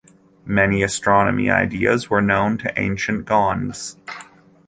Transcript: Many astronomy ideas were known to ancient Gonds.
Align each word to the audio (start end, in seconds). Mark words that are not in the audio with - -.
Many 0.47 0.81
astronomy 0.81 1.51
ideas 1.51 2.09
were 2.09 2.23
known 2.23 2.57
to 2.57 2.73
ancient 2.75 3.25
Gonds. 3.25 3.97